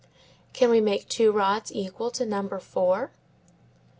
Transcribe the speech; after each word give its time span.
Can 0.51 0.71
we 0.71 0.81
make 0.81 1.07
two 1.07 1.31
rods 1.31 1.71
equal 1.71 2.09
to 2.09 2.25
number 2.25 2.57
four? 2.57 3.11